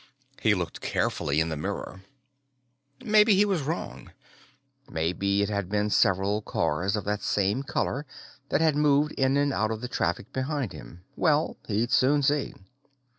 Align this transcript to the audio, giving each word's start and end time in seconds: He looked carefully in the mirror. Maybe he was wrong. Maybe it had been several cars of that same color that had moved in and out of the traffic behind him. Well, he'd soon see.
He 0.41 0.55
looked 0.55 0.81
carefully 0.81 1.39
in 1.39 1.49
the 1.49 1.55
mirror. 1.55 2.01
Maybe 3.05 3.35
he 3.35 3.45
was 3.45 3.61
wrong. 3.61 4.11
Maybe 4.89 5.43
it 5.43 5.49
had 5.49 5.69
been 5.69 5.91
several 5.91 6.41
cars 6.41 6.95
of 6.95 7.03
that 7.03 7.21
same 7.21 7.61
color 7.61 8.07
that 8.49 8.61
had 8.61 8.75
moved 8.75 9.11
in 9.11 9.37
and 9.37 9.53
out 9.53 9.69
of 9.69 9.79
the 9.79 9.87
traffic 9.87 10.33
behind 10.33 10.73
him. 10.73 11.03
Well, 11.15 11.55
he'd 11.67 11.91
soon 11.91 12.23
see. 12.23 12.55